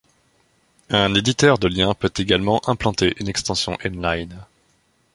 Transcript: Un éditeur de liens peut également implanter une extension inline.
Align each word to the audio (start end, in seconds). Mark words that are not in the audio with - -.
Un 0.89 1.13
éditeur 1.13 1.59
de 1.59 1.67
liens 1.67 1.93
peut 1.93 2.09
également 2.17 2.59
implanter 2.67 3.13
une 3.19 3.27
extension 3.29 3.77
inline. 3.83 4.47